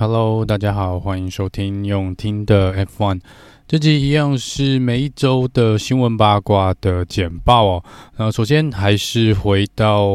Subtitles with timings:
[0.00, 3.20] Hello，大家好，欢迎收听用听的 F1。
[3.66, 7.84] 这集一样是每一周的新闻八卦的简报哦。
[8.16, 10.08] 那首先还是回到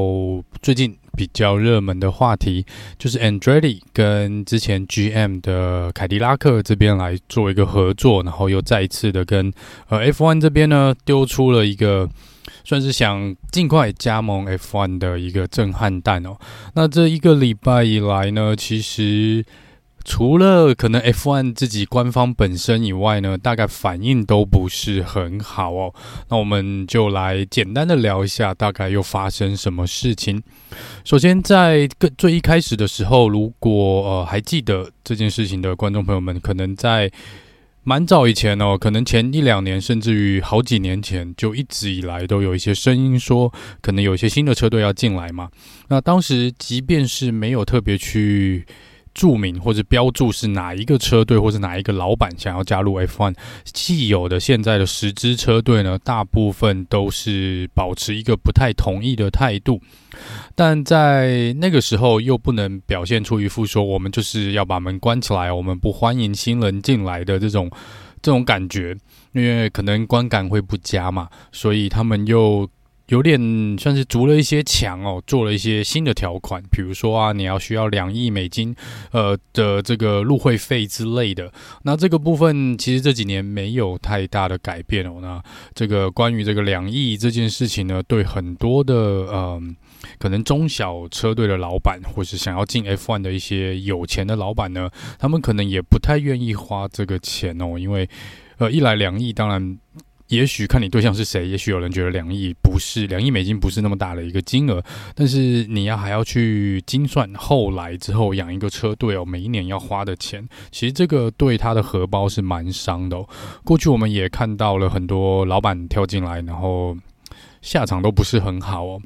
[0.62, 2.66] 最近比较热门的话题，
[2.98, 9.52] 就是 Andretti 跟之前 GM 的凯迪拉克这边来做一个合作，然后又再一次的跟
[9.90, 12.10] 呃 F1 这边呢丢出了一个。
[12.66, 16.38] 算是想尽快加盟 F1 的一个震撼弹哦。
[16.76, 19.44] 那这一个礼拜以来呢，其实
[20.06, 25.94] 除了可能 F1 自己官方本身以外呢，大概反应都不是很好哦。
[26.30, 30.42] 那我们就来简单的聊一下，大概又发生什么事情。
[31.04, 31.88] 首先，在
[32.18, 33.72] 最一开始的时候，如果
[34.04, 37.12] 呃还记得这件事情的观众朋友们，可能在。
[37.86, 43.52] 蛮早以前哦，可能前一两年，甚至于好几年前，就一直以来都有一些声音说，
[43.82, 45.50] 可能有一些新的车队要进来嘛。
[45.90, 48.66] 那当时即便是没有特别去。
[49.14, 59.82] 注明或者标注是哪一个车队或者哪一个老板想要加入 F1，既有的现在的十支车队呢，大部分都是保持一个不太同意的态度，
[60.56, 67.70] 但在那个时候又不能表现出一副说我们就是要把门关起来，我们不欢迎新人进来的这种
[68.22, 68.98] 这种感觉，
[69.34, 72.70] 因为可能观感会不佳嘛，所以他们又。
[73.14, 78.76] 有点算是筑了一些墙哦，做了一些新的条款，比如说啊，你要需要两亿美金，
[79.12, 81.54] 呃的这个入会费之类的。
[81.84, 85.20] 那这个部分其实这几年没有太大的改变哦。
[85.22, 85.40] 那
[85.76, 89.62] 这个关于这个两亿这件事情呢，对很多的嗯、呃，
[90.18, 98.10] 可能中小车队的老板，或是想要进 F1 的一些有钱的老板呢，他们可能也不太愿意花这个钱哦，因为
[98.58, 99.78] 呃，一来两亿，当然。
[100.34, 104.84] 也许看你对象是谁，也许有人觉得两亿不是两亿美金不是那么大的一个金额，
[105.16, 113.24] 但是你要还要去精算后来之后养一个车队哦，每一年要花的钱，其实这个对他的荷包是蛮伤的。
[113.64, 116.98] 过去我们也看到了很多老板跳进来，然后
[117.62, 119.02] 下场都不是很好哦。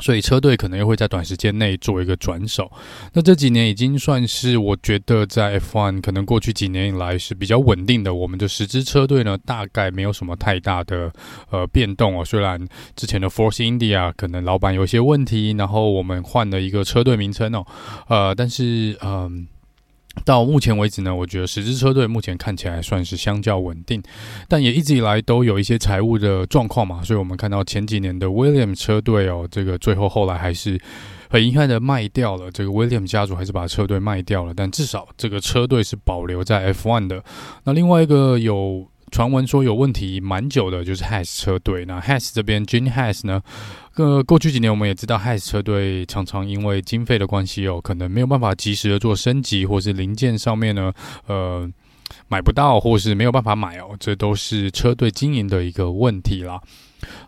[0.00, 2.70] 所以车队可能又会在短时间内做一个转手。
[3.12, 8.14] 那这几年已经算是我觉得在 F1 可能过去几年以来是比较稳定的。
[8.14, 11.12] 我们的十支车队呢，大概没有什么太大的
[11.50, 12.24] 呃变动哦。
[12.24, 12.66] 虽然
[12.96, 17.66] 之前的 Force India 可能老板有些问题，然后我们换了一个车队名称哦，
[18.08, 19.46] 呃，但是嗯。
[20.24, 24.02] 到目前为止呢，我觉得十支车队目前看起来算是相较稳定，
[24.48, 30.80] 但也一直以来都有一些财务的状况嘛，所以我们看到前几年的 William 车队哦，这个最后后来还是
[31.28, 37.24] 很遗憾的卖掉了，这个 William 家族还是把车队卖掉了，但至少这个车队是保留在 F1 的。
[37.64, 38.86] 那另外一个有。
[39.12, 41.84] 传闻说有问题蛮久的，就是 Has 车队。
[41.84, 43.42] 那 Has 这边，Gene Haas 呢？
[43.96, 50.90] 呃，过去几年我们也知道，Has 车队常常因为经费的关系哦，可能没有办法及时的做升级，或是零件上面呢，
[51.26, 51.70] 呃，
[52.28, 56.58] 买不到，或是没有办法买哦，这都是车队经营的一个问题啦。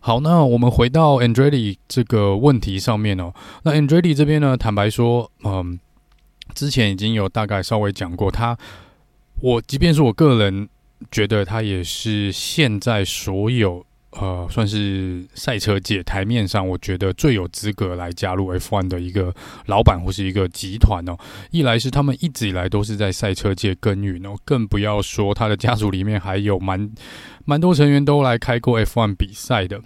[0.01, 3.35] 好，那我们回到 Andretti 这个问题上面哦。
[3.63, 5.79] 那 Andretti 这边呢，坦白说，嗯、
[6.55, 8.57] 之前已经有大概稍微讲过，他，
[9.43, 10.71] 我即便是我个人。
[11.11, 19.35] 觉得他也是现在所有呃，算是赛车界台面上，我觉得最有资格来加入 F1 的一个
[19.67, 21.17] 老板或是一个集团哦。
[21.51, 26.89] 一来是他们一直以来都是在赛车界耕耘哦，更不要说他的家族里面还有蛮
[27.45, 29.81] 蛮多成员都来开过 F1 比赛的。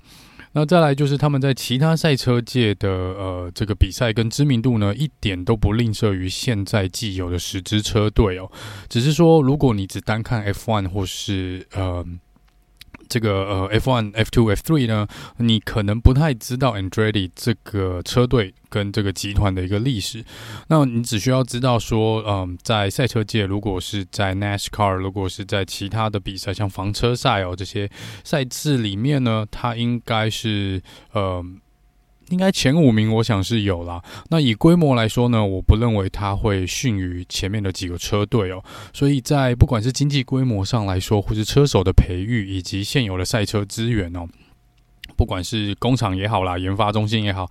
[0.59, 8.51] 那再来就是他们在其他赛车界的呃这个比赛跟知名度呢，一点都不吝啬于现在既有的十支车队哦。
[8.89, 12.05] 只是说，如果你只单看 F1 或是呃。
[13.09, 15.07] 这个呃，F1、F2、F3 呢，
[15.39, 20.25] 你可能不太知道 Andretti 这个车队跟这个集团的一个历史。
[20.69, 27.91] 那你只需要知道说，嗯，在赛车界，如果是在 NASCAR，如果是在其他的比赛，像房车赛哦这些
[28.25, 30.83] 赛制里面呢，它应该是
[31.13, 31.45] 呃。
[32.31, 34.03] 应该前五名，我想是有啦。
[34.29, 38.63] 那以规模来说呢，我不认为它会逊于前面的几个车队哦。
[38.93, 44.27] 所以在不管是经济规模上来说，或是车手的培育以及现有的赛车资源哦，
[45.17, 47.51] 不管是工厂也好啦，研发中心也好，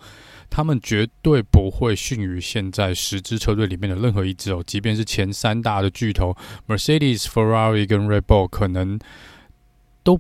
[0.50, 4.64] 他们绝对不会逊于现在十支车队里面的任何一支哦。
[4.66, 6.36] 即便是前三大的巨头
[6.68, 9.00] ，Mercedes、Ferrari 跟 Red Bull，可能
[10.04, 10.20] 都。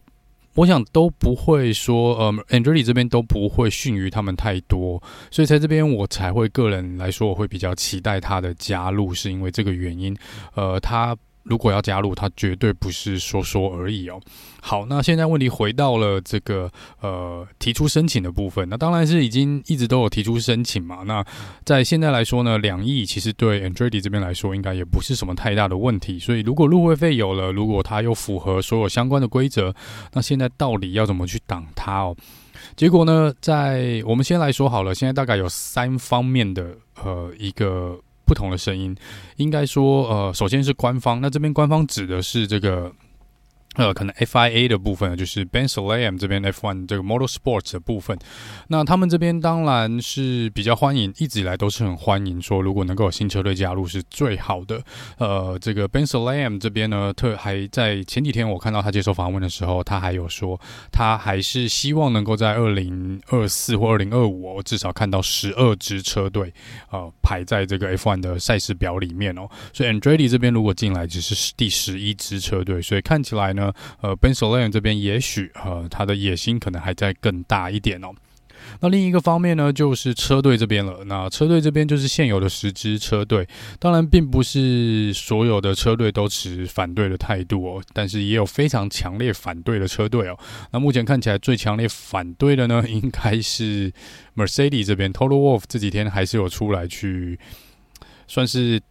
[0.58, 10.18] 我想都不会说，呃 a n d r e l 这边都不会逊于他们太多，所以在这边我才会个人来说，我会比较期待他的加入，是因为这个原因。
[10.56, 11.16] 呃，他
[11.50, 14.20] 如果要加入，他绝对不是说说而已哦。
[14.62, 16.70] 好，那现在问题回到了这个
[17.02, 21.04] 呃提出申请的部分，那当然是已经一直都有提出申请嘛。
[21.06, 21.24] 那
[21.64, 26.20] 在现在来说呢，两亿其实对 Andretti 这边来说应该也不是什么太大的问题。
[26.20, 29.74] 所以如果入会费有了，如果它又符合所有相关的规则，
[30.14, 32.16] 那现在到底要怎么去挡它哦？
[32.76, 37.98] 结果呢，在我们先来说好了，现在大概有三方面的呃一个。
[38.28, 38.96] 不同的声音，
[39.38, 42.92] 应该说，呃，首先是官方，那这边官方指的是这个。
[43.78, 48.18] 呃，可能 FIA 的部分呢就是 Ben Sulayem 这边 F1 这个 Motorsports 的部分，
[48.68, 54.82] 那他们这边当然是比较欢迎，一直以来都是很欢迎，说如果能够有新车队加入是最好的。
[55.20, 60.60] 呃，这个 Ben Sulayem 这边呢，特还在前几天我看到他接受访问的时候，他还有说，
[60.92, 66.52] 他还是希望能够在二零二四或二零二五，至少看到十二支车队，
[66.90, 69.48] 呃，排在这个 F1 的赛事表里面哦。
[69.72, 73.67] 所以 Andretti 这边如果进来只是第十一支车队，所以看起来呢。
[74.02, 78.10] 呃，Ben s o l a n 这边也许呃，他的野心可能还在更大一点哦。
[78.82, 81.04] 那另一个方面呢，就是车队这边了。
[81.06, 83.48] 那车队这边就是现有的十支车队，
[83.80, 90.38] 当然并不是所有的车队都持反对的态度哦，但是也有非常强烈反对的车队哦。
[90.72, 93.92] 那目前看起来最强烈反对的呢，应该是
[94.36, 97.40] Mercedes 这边，Toto Wolff 这几天还是有出来去
[98.28, 98.82] 算是。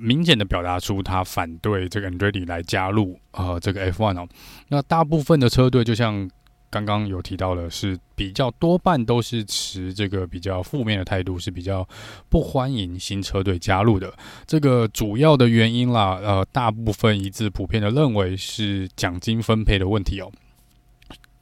[0.00, 4.28] 明显的表达出他反对这个 Andretti 来加入呃这个 F1 哦，
[4.68, 6.28] 那大部分的车队就像
[6.70, 11.88] 刚刚有提到的，是比较多半都是持这个比较负面的态度，是比较
[12.28, 14.12] 不欢迎新车队加入的。
[14.44, 20.32] 这个主要的原因啦，呃，大部分一致普遍的认为是奖金分配的问题哦。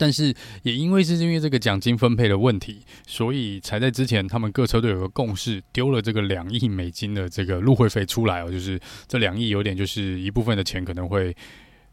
[0.03, 0.35] 但是
[0.65, 11.33] 也因为是因为这个奖金分配的问题，所以才在之前他们各车队有个共识，丢了这个两亿美金的这个入会费出来哦，就是这两亿有点就是一部分的钱可能会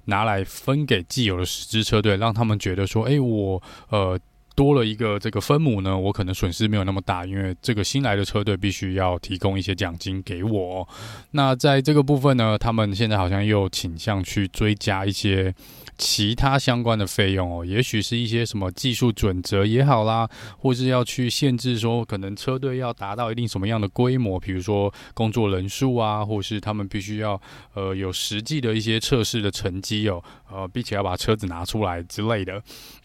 [0.06, 4.20] 拿来分给既有的十支车队，让他们觉得说，哎，我呃
[4.56, 10.88] 多了一个这个分母呢，我可能损失没有那么大，因为这个新来的车队必须要提供一些奖金给我。
[11.32, 15.54] 那在这个部分呢，他们现在好像又倾向去追加一些。
[16.02, 20.26] 其他相关的费用哦，也许是一些什么技术准则也好啦，
[20.58, 27.42] 或是要去限制说，可能车队要达到一定什么样的规模，比如说工作人数啊，或是他们必须要
[27.74, 32.64] 呃有实际的一些测试的成绩哦，呃，并且要把车子拿出来之类的，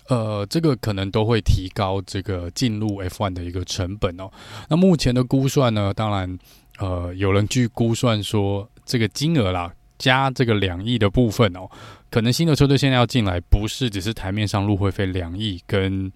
[0.09, 4.31] 呃，这个可能都会提高这个进入 F1 的一个成本哦。
[4.69, 6.39] 那目前的估算呢，当然
[6.79, 11.69] 呃，有人去估算说这个金额啦，加这个两亿的部分哦。
[12.11, 16.13] 可能新的车队现在要进来，不是只是台面上入会费两亿，跟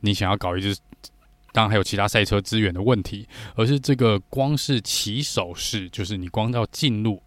[0.00, 0.76] 你想要搞一支，
[1.52, 7.22] 当然还有其他赛车资源的问题，而是这个光是起手式，就是你光要进入。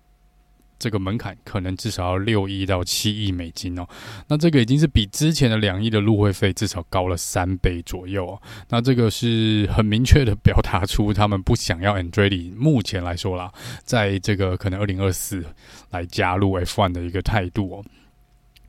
[0.77, 3.87] 这个门槛可能至少要六亿到七亿美金哦，
[4.27, 8.41] 那这个已经是比之前的两亿的入会费至少高了三倍左右哦。
[8.69, 13.51] 那这个是很明确的表达出他们不想要 Andretti 目前来说啦，
[13.83, 15.43] 在这个可能二零二四
[15.91, 17.85] 来加入 F1 的一个态度哦。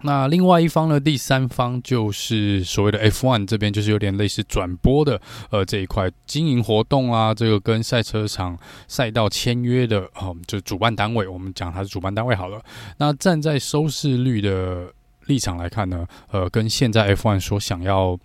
[0.02, 5.20] 那另外一方呢，第三方就是所谓的 F1 这边，就是有点类似转播的，
[5.50, 12.62] 呃，这一块经营活动啊，这个跟赛车场赛道签约的，哦、就主办单位，我们讲它是主办单位好了。
[12.98, 14.93] 那站在收视率的
[15.26, 18.19] 立场来看呢，呃，跟现在 F1 所想要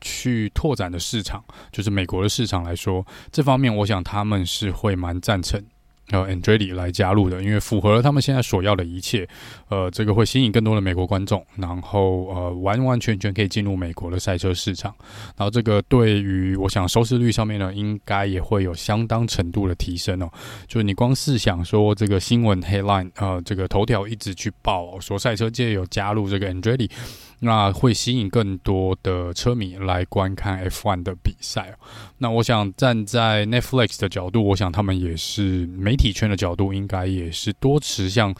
[0.00, 1.42] 去拓展的市场，
[1.72, 5.64] 就是美国的市场来说，这方面我想他们是会蛮赞成。
[6.10, 9.28] 呃，Andretti 来加入的，因为符合了他们现在所要的一切，
[9.68, 14.94] 呃，这个会吸引更多的美国观众，然后呃，完完全全可以进入美国的赛车市场，
[15.36, 20.30] 然后这个对于我想收视率上面呢，应该也会有相当程度的提升哦。
[20.68, 26.88] 就是你光是想说这个新闻 headline，呃，这个头条一直去报说赛车界有加入这个 Andretti。
[27.40, 31.76] 那会吸引更多的车迷来观看 F1 的比赛。
[32.16, 38.34] 那我想站在 Netflix 的角度，我想他们也是没体圈的角度，应该也是多持向，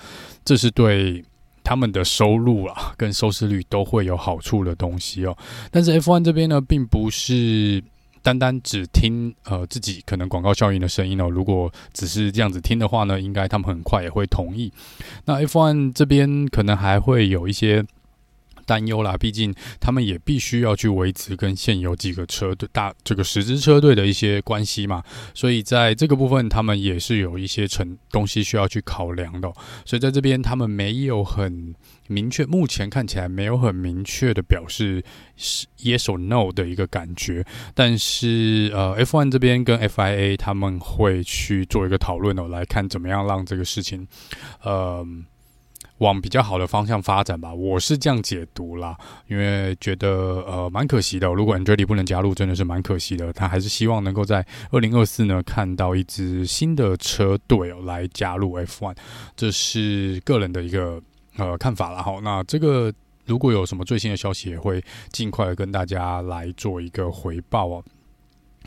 [0.44, 1.24] 这是对
[1.64, 5.36] 他们的收入啊跟收视率都会有好处的东西哦。
[5.70, 7.82] 但是 F1 这边呢，并不是
[8.22, 11.28] 单单只听呃自己可能广告效应的声音哦。
[11.28, 14.72] 如果只是这样子听的话呢，应该他们很快也会同意。
[15.24, 17.84] 那 F1 这边可能还会有一些。
[18.66, 29.50] 担忧啦，毕竟他们也必须要去维持跟现有几个车队大这个十支车队的一些关系嘛，所以在这个部分，他们也是有一些成东西需要去考量的。
[29.84, 31.74] 所以在这边，他们没有很
[32.08, 35.02] 明确，目前看起来没有很明确的表示
[35.36, 37.44] 是 yes or no 的一个感觉。
[37.74, 44.06] 但是呃，F1 这边跟 FIA 他们会去做一个讨论哦，来看怎么样让这个事情，
[44.62, 45.06] 呃。
[45.98, 48.96] 往比较好的方向发展吧，我是这样解读啦，
[49.28, 50.08] 因为觉得
[50.46, 51.26] 呃蛮可惜的。
[51.28, 53.32] 如果 Andretti 不能加入，真的是蛮可惜的。
[53.32, 58.94] 他还是希望能够在二零二四呢看到一支新的车队哦来加入 F1，
[59.34, 61.00] 这是个人的一个
[61.36, 62.02] 呃看法啦。
[62.02, 62.92] 好，那这个
[63.24, 67.84] 如果有什么最新的消息，也会尽快的跟大家来做一个回报哦。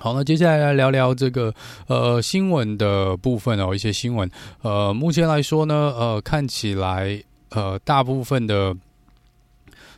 [0.01, 1.53] 好，那接下来来聊聊这个
[1.87, 4.31] 呃新闻的部分哦，一些新闻。
[4.61, 8.73] 呃，目前来说呢，呃，看起来呃大部分的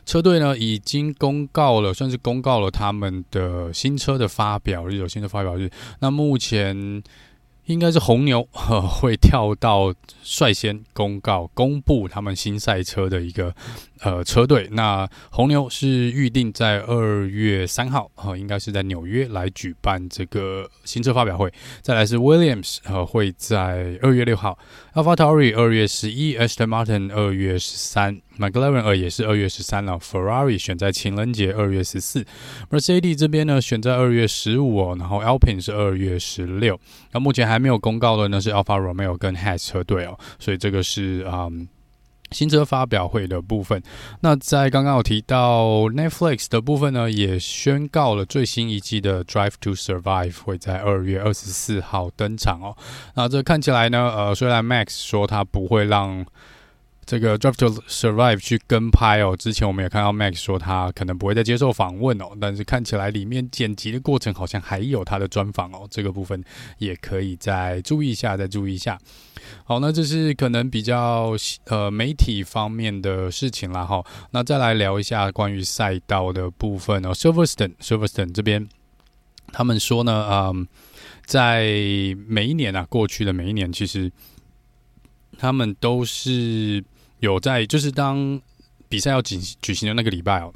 [0.04, 5.70] 车队呢已经公告了，算是公告了他们的新车的发表日，有新的发表日。
[6.00, 7.00] 那目前
[7.66, 9.94] 应该是红牛呃会跳到
[10.24, 13.54] 率先公告公布他们新赛车的一个。
[14.02, 21.52] 呃，车队那红牛是预定在二月三号，呃，应该是在纽约来举办这个新车发表会。
[21.82, 24.58] 再来是 Williams，呃，会在二月六号
[24.94, 32.26] ，AlphaTauri 二月十一，Aston Martin 二月十三，McLaren 二也是二月十三了，Ferrari 选在情人节二月十四
[32.70, 36.76] ，Mercedes 这边呢选在二月十五哦，然后 Alpine 是二月十六。
[37.12, 41.68] 那目前还没有公告的呢是 Alfa Romeo 跟 Haas 车队哦，所以这个是嗯。
[42.32, 43.82] 新车发表会的部分，
[44.20, 52.76] 那在刚刚有提到 Netflix 的部分呢，也宣告了最新一季的《Drive to Survive》会在二月二十四号登场哦。
[53.14, 56.24] 那这看起来呢，呃，虽然 Max 说他不会让。
[57.04, 66.42] 这个 Drive to Survive 去跟拍哦，之前我们也看到 Max 说他可能不会再接受访问哦，但是看起来里面剪辑的过程好像还有他的专访哦，这个部分
[66.78, 68.96] 也可以再注意一下，再注意一下。
[69.64, 71.34] 好，那这是可能比较
[71.66, 74.02] 呃媒体方面的事情啦哈。
[74.30, 78.68] 那再来聊一下关于赛道的部分哦，Silverstone Silverstone 这边
[79.48, 80.68] 他们说呢，嗯，
[81.26, 81.64] 在
[82.28, 84.10] 每一年啊，过去的每一年其实
[85.36, 86.84] 他们都是。
[87.22, 88.40] 有在，就是当
[88.88, 90.52] 比赛要举举行的那个礼拜哦，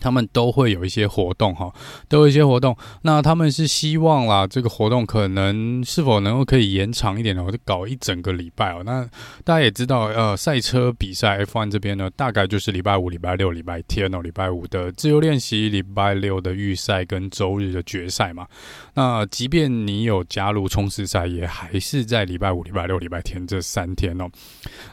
[0.00, 1.72] 他们都会有一些活动哈，
[2.08, 2.76] 都有一些活动。
[3.02, 7.42] 那他们是希望啦，这个活动可能是否能够可以延长一点呢？
[7.44, 8.82] 我就搞一整个礼拜哦。
[8.84, 9.04] 那
[9.44, 18.46] 大家也知道，呃，赛车比赛 F1 这边呢，大概就是礼拜五、礼拜六、礼拜天哦，礼拜五的自由练习，礼拜六的预赛跟周日的决赛嘛。
[18.94, 24.28] 那即便你有加入冲刺赛，也还是在礼拜五、礼拜六、礼拜天这三天哦。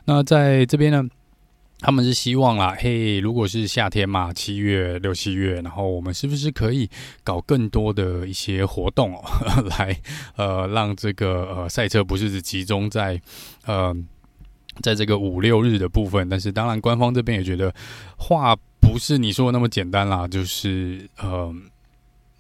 [0.06, 1.04] 那在这边呢，
[1.84, 6.90] 他们是希望啦，嘿，如果是夏天嘛，七月、六七月，然后我们是不是可以
[7.26, 9.14] 搞更多的一些活动，
[9.78, 10.00] 来
[10.38, 13.22] 呃，让这个呃赛车不是只集中在
[13.66, 13.94] 呃，
[14.82, 17.76] 在这个五六日的部分，但是当然官方这边也觉得
[18.18, 21.64] 话不是你说的那么简单啦，就是嗯。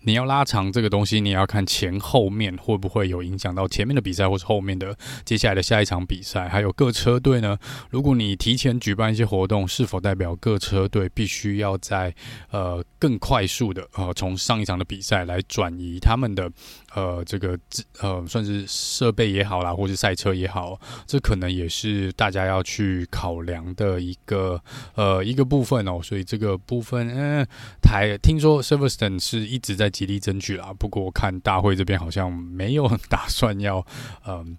[0.05, 7.57] 你要拉长这个东西，你要看前后面会不会有影响到前面的比赛，或是后面的接下来的下一场比赛，还有各车队呢。
[7.89, 12.13] 如果你提前举办一些活动，是否代表各车队必须要在
[12.51, 16.51] 呃更快速的呃从上一场的比赛来转移他们的
[16.93, 17.57] 呃这个
[18.01, 24.61] 呃算是设备也好啦，或是赛车也好，这可能也是大家要去考量的一个
[24.95, 26.01] 呃一个部分哦。
[26.03, 27.47] 所以这个部分，嗯、
[27.81, 29.92] 台听说 Silverstone 是一直在。
[29.93, 33.85] 极力争取啦，不过我看大会这边好像没有 打算要，
[34.27, 34.57] 嗯，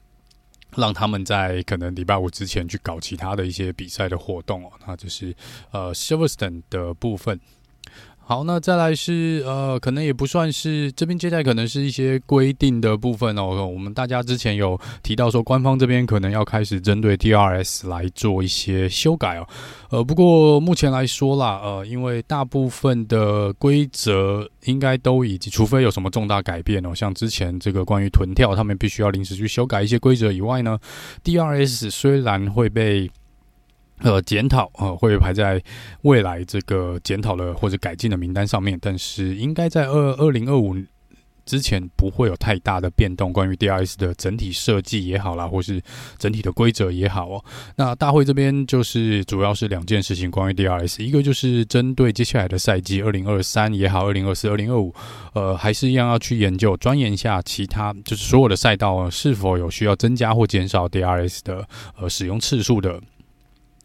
[0.76, 4.72] 让他们在可能礼拜五之前去搞其他的一些比赛的活动哦。
[4.86, 5.36] 那就是
[5.72, 7.38] 呃，Silverstone 的部分。
[8.26, 13.66] 好，那再来是呃，可能也不算是这边接待可能是一些规定的部分哦。
[13.66, 19.46] 我们大家之前有提到说，官方这边可能要开始针对 DRS 来做一些修改哦。
[19.90, 30.78] 呃，不过目前来说啦，呃，因为大部分的规则应该都已经，除非有什么重大改变哦，像之前这个关于臀跳，他们必须要临时去修改一些规则以外呢
[31.22, 33.10] ，DRS 虽然会被。
[34.00, 35.62] 呃，检讨呃，会排在
[36.02, 40.76] 未来这个检讨的或者改进的名单上面，但是应该在二二零二五
[41.46, 43.32] 之前不会有太大的变动。
[43.32, 45.80] 关于 DRS 的整体设计也好啦，或是
[46.18, 47.44] 整体的规则也好哦。
[47.76, 54.92] 那大会这边就是主要是两件事情，关于 DRS，一个就是针对接下来的赛季二零二三也好，二零二四、二零二五，
[55.34, 63.00] 呃，还是一样要去研究钻研一下其他，就是所有的赛道是否有需要增加或减少 DRS 的呃使用次数的。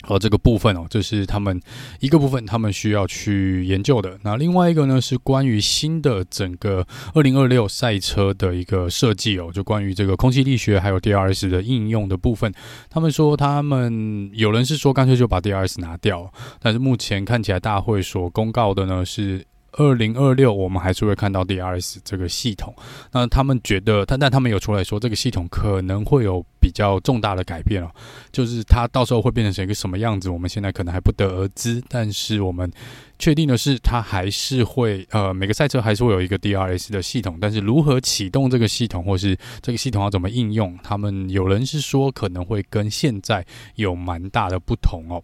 [0.09, 1.61] 哦，这个部分哦，这是他们
[1.99, 4.19] 一个部分，他们需要去研究的。
[4.23, 12.51] 那另外一个呢，是关于新的整个二零二六赛车的一个设计哦，就关于这个空气力学还有 DRS 的应用的部分。
[12.89, 19.45] 他们说，他们有人是说干脆就把 DRS 拿掉，但是目前看起来大会所公告的呢是。
[19.73, 22.73] 二零二六，我们还是会看到 DRS 这个系统。
[23.11, 27.91] 那他们觉得，但但他们有出来说，这个系统可能会有比较重大的改变哦，
[28.31, 31.81] 就是它到时候会变成一个什么样子，我们现在可能还不得而知。
[31.87, 32.71] 但是我们
[33.17, 37.37] 确定的是，它还是会呃，每个赛车还是会有一个 DRS 的系统。
[37.39, 43.45] 但是如何启动这个系统，或是这个系统要怎么应用，他们有人是说可能会跟现在
[43.75, 45.23] 有蛮大的不同哦。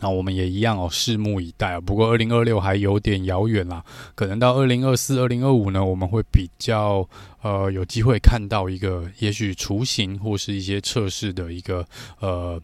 [0.00, 1.80] 那我们也一样哦，拭目以待啊。
[1.80, 3.84] 不过二零二六还有点遥远啦，
[4.14, 7.08] 可能到二零二四、二零二五呢，我们会比较
[7.42, 11.86] 呃有机会看到一个也许雏形或是一些测试的一个
[12.20, 12.60] 呃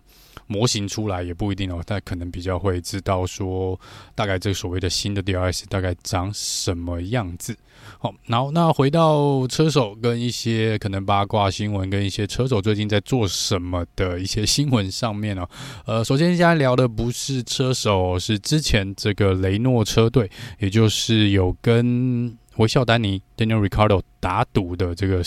[0.46, 1.82] 模型出来，也不一定哦。
[1.86, 3.78] 但可能比较会知道说，
[4.14, 7.56] 大概这所谓的新的 DRS 大概长什么样子。
[8.02, 15.48] 好，然后那回到车手跟一些可能八卦新闻，跟一些车手最近在做什么的一些新闻上面哦。
[15.86, 20.28] 呃，首先现在聊的不是车手，是之前这个雷诺车队，
[20.58, 25.22] 也就是有跟维肖丹尼 Daniel Ricardo 打赌的这个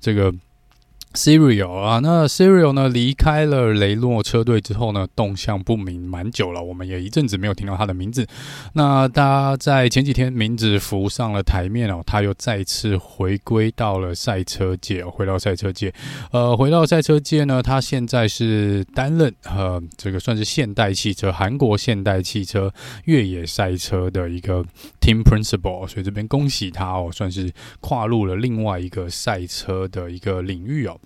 [0.00, 0.34] 这个。
[1.12, 8.24] Cyril 啊，那 Cyril 呢离开了雷诺车队之后呢，动向不明蛮久了，我们也一阵子没有听到他的名字。
[8.74, 15.92] 那他在前几天名字浮上了台面哦，他又再次回归到了赛车界，回到赛车界。
[16.30, 22.72] 呃，回到赛车界呢，他现在是担任呃这个算是现代汽车韩国现代汽车
[23.06, 24.64] 越野赛车的一个
[25.00, 30.98] Team Principal，所以这边恭喜他哦，算是跨入了另外一个赛车的一个领域哦。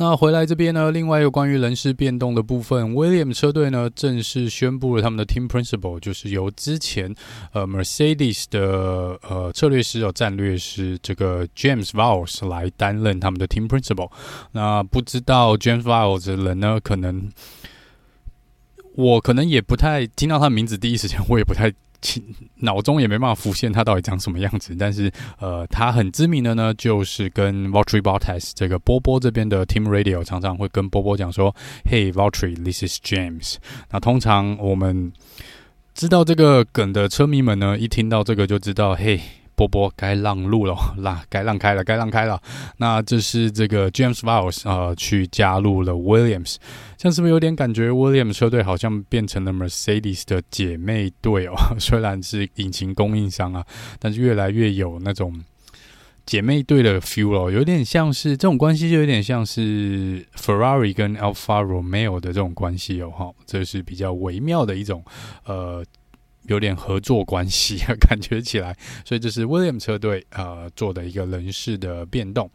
[0.00, 7.14] 那回来这边呢，另外一个关于人事变动的部分，William 车队呢正式宣布了他们的 Team Principal，就是由之前
[7.52, 14.10] 呃 Mercedes 的呃策略师哦战略师这个 James Vowles 来担任他们的 Team Principal。
[14.52, 17.30] 那不知道 James Vowles 的人呢，可能
[18.94, 21.70] 我可能也不太听到他名字，第一时间我也不太。
[22.56, 31.54] 脑中也没办法浮现他到底长什么样子，但是呃，他很知名的呢，就是跟 v a l t r y Bottas 这个波波这边的 Team Radio 常常会跟波波讲说
[31.84, 33.56] ：“Hey v a l t r y this is James。”
[33.90, 35.12] 那通常我们
[35.94, 39.20] 知道这个梗的车迷们呢，一听到这个就知道：“嘿。”
[39.60, 42.40] 波波该让路了， 让该让开了，该让开了。
[42.78, 46.56] 那这是这个 James Vowles 呃，去加入了 Williams，
[46.96, 51.52] 像是不是有点感觉 Williams 车队好像变成了 Mercedes 的姐妹队哦？
[51.78, 53.62] 虽然是引擎供应商啊，
[53.98, 55.44] 但是越来越有那种
[56.24, 65.04] 姐妹队的 feel 哦，有点像是这种关系，就有点像是 Ferrari 跟 Alfa Romeo 的这种关系哦，哈，这是比较微妙的一种
[65.44, 65.84] 呃。
[66.48, 72.50] 有点合作关系， 感觉起来，所以这是 William 车队呃做的一个人事的变动。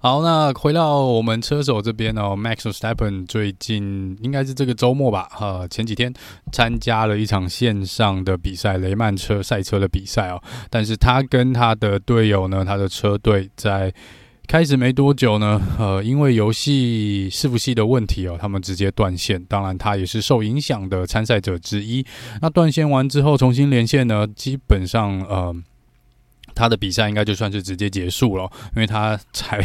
[0.00, 6.12] 好，那回到我们车手这边哦，Max Verstappen 最近应该是这个周末吧，呃，前几天
[6.52, 13.92] 参加了一场线上的比赛，雷曼车赛车的比赛哦，但是他跟他的队友呢，他的车队在。
[14.46, 19.44] 开始没多久呢，呃，因为游戏伺服器的问题哦，他们直接断线。
[19.46, 22.04] 当然，他也是受影响的参赛者之一。
[22.40, 25.54] 那断线完之后，重新连线呢，基本上呃。
[26.54, 28.44] 他的比赛应该就算是直接结束了，
[28.76, 29.60] 因为他才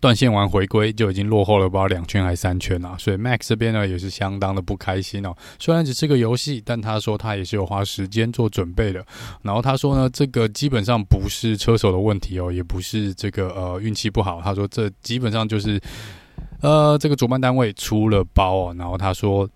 [0.00, 5.34] 断线完回归就已经落后了不知道两圈还是三圈了，所以 Max 这边呢也是相当的不开心哦。
[5.58, 9.04] 虽然只是个游戏，但他说他也是有花时间做准备的。
[9.42, 14.40] 然后他说呢，这个基本上不是车手的问题哦，也不是这个呃运气不好。
[14.42, 15.80] 他说这基本上就是
[16.60, 18.74] 呃这个主办单位出了包哦。
[18.78, 19.48] 然后他说。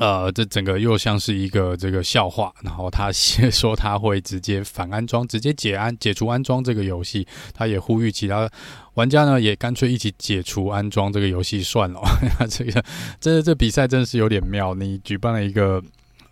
[0.00, 2.50] 呃，这整个又像是一个这个笑话。
[2.64, 7.26] 然后他先说他会直接反安装，直接解安解除安装这个游戏。
[7.52, 8.50] 他也呼吁其他
[8.94, 12.00] 玩家呢，也干脆一起解除安装这个游戏算了。
[12.48, 12.82] 这 个
[13.20, 14.74] 这这比赛真的是有点妙。
[14.74, 15.82] 你举办了一个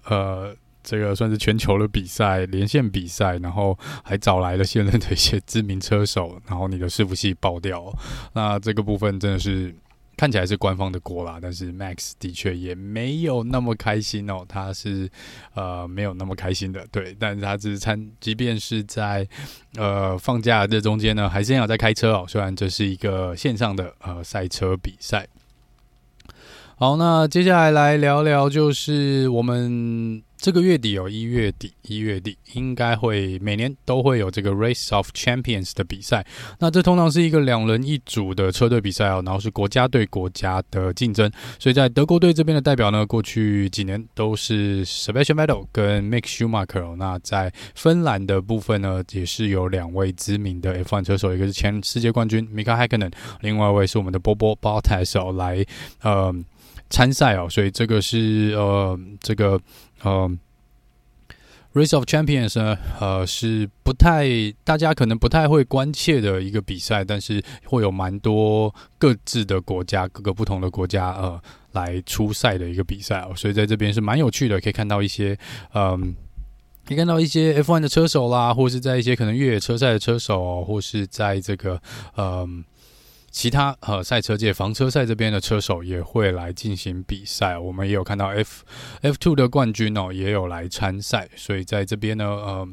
[0.06, 7.84] 呃，这个算是全球的比赛，连线比赛，然后还找来了现任的一些知名车手，然后你的伺服器爆掉，
[8.32, 9.74] 那这个部分真的是。
[10.18, 15.08] 看起来是官方的锅啦，但是 Max 的确也没有那么开心哦，他是
[15.54, 19.26] 呃没有那么开心的，对，但是他只是参，即便是在
[19.76, 25.28] 呃放假这中间呢，还是要在开车哦，虽然这是一个线上的呃赛车比赛。
[26.74, 36.24] 好，那接下来来聊聊，就是我们这个月底哦，一月底，一月底应该会每年都会有这个 Race of Champions 的比赛。
[36.58, 41.30] 那这通常是一个两人一组的车队比赛哦，然后是国家对国家的竞争。
[41.58, 46.96] 所以在德国队这边的代表呢，过去几年都是 Sebastian Vettel 跟 Mick Schumacher。
[46.96, 55.62] 那在芬兰的部分呢，也是有两位知名的 F1 车手，一个是前世界冠军 Mika h a k k n e n 另外一位是我们的波波 Bottas 来
[56.00, 56.34] 呃。
[56.90, 59.60] 参赛哦，所以这个是呃，这个
[60.02, 60.30] 呃
[61.74, 64.26] Race of Champions 呢，呃，是不太
[64.64, 71.40] 大家可能不太会关切的一个比赛，但是会有蛮多各自的国家，各个不同的国家，呃，
[71.72, 75.38] 来出赛的一个比赛哦，所以在这边是蛮有趣的，可以看到一些，
[75.74, 76.16] 嗯，
[76.86, 81.80] 可以看到一些 F1 的车手啦，或是在一些可能越野车赛的车手，或是在这个，
[82.16, 82.64] 嗯。
[83.38, 88.64] 其他呃赛车界房车赛这边的车手也会来进行比赛，我们也有看到 F
[89.00, 92.68] F two 的冠军哦，也有来参赛，所以在这边呢，嗯、呃，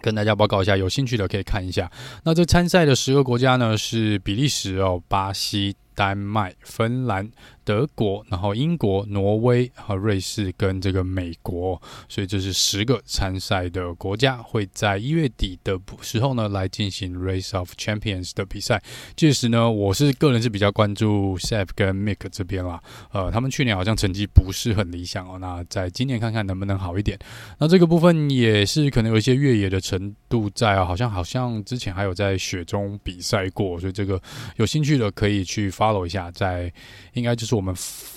[0.00, 1.90] 跟大家报告一下，有兴趣的可以看一下。
[2.22, 7.30] 那这参赛的十个国家呢是比利时哦、巴西、丹麦、芬兰。
[7.66, 11.80] 德国，然后英国、挪威和瑞士跟这个美国，
[12.10, 18.82] 所以这是十个参赛的国家会在一月底的时候呢来进行 Race of Champions 的比赛。
[19.16, 22.82] 届时呢，我是个人是比较关注 Seb 跟 Mick 这边啦。
[23.12, 27.18] 呃，他们去年好像成绩不是很理想哦，那在今年看看能不能好一点。
[27.58, 34.20] 那这个部分也是可能有一些越野的程度在啊，好像好像之前还有在雪中比赛过，所以这个
[34.56, 36.72] 有兴趣的可以去 follow 一下，在
[37.14, 37.54] 应该就是。
[37.54, 37.72] 我们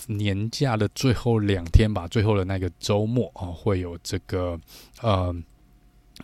[0.07, 4.59] 年假的最后两天吧，最后的那个周末哦，会有这个
[5.01, 5.31] 呃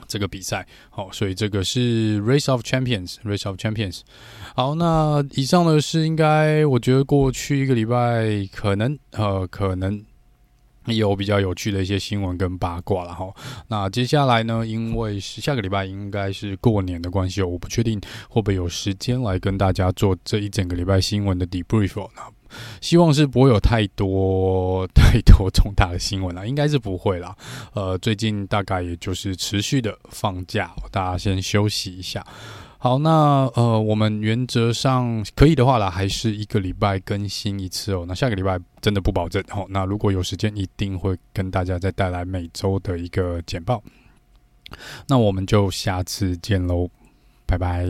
[0.08, 0.66] 这个比赛。
[0.90, 4.02] 好，所以这个是 Race of Champions，Race of Champions。
[4.56, 10.04] 好，那以上呢是应该我觉得过去一个礼拜可能呃可能
[10.88, 13.34] 有比较有趣的一些新闻跟八卦了哈。
[13.68, 22.08] 那接下来呢，因为是下个礼拜应该是过年的关系，我不确定会不会有时间来跟大家做这一整个礼拜新闻的 debrief。
[22.82, 27.36] 希望是不会有太多太多重大的新闻了， 应该是不会啦。
[27.74, 32.24] 呃，最近大概也就是持续的放假，大家先休息一下。
[32.84, 38.04] 好，那呃，我们原则上可以的话啦，还是一个礼拜更新一次哦。
[38.06, 39.66] 那下个礼拜真的不保证哦。
[39.70, 43.82] 那如果有时间，一定会跟大家再带来每周的一个简报。
[45.08, 46.90] 那我们就下次见喽，
[47.46, 47.88] 拜拜。